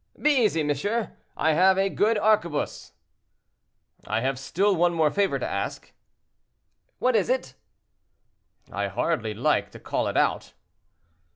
[0.19, 2.93] "Be easy, monsieur, I have a good arquebuse."
[4.07, 5.91] "I have still one more favor to ask."
[6.97, 7.53] "What is it?"
[8.71, 10.53] "I hardly like to call it out."